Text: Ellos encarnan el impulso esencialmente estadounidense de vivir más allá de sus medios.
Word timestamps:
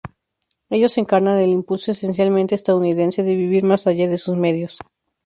Ellos 0.71 0.97
encarnan 0.97 1.37
el 1.37 1.49
impulso 1.51 1.91
esencialmente 1.91 2.55
estadounidense 2.55 3.21
de 3.21 3.35
vivir 3.35 3.63
más 3.63 3.85
allá 3.85 4.07
de 4.09 4.17
sus 4.17 4.35
medios. 4.35 4.79